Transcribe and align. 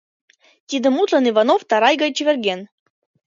Тиде 0.69 0.87
мутлан 0.89 1.25
Иванов 1.31 1.61
тарай 1.69 1.95
гай 2.01 2.11
чеверген. 2.17 2.59